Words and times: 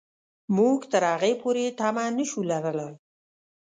موږ 0.57 0.79
تر 0.91 1.03
هغې 1.11 1.33
پورې 1.41 1.75
تمه 1.79 2.05
نه 2.17 2.25
شو 2.29 2.41
لرلای. 2.51 2.93